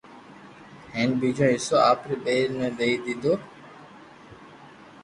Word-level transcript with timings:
ھين 0.93 1.09
ٻيجو 1.19 1.45
حصو 1.55 1.75
آپري 1.91 2.15
ٻئير 2.25 2.47
ني 2.59 2.69
دئي 2.77 2.93
ديدو 3.03 3.33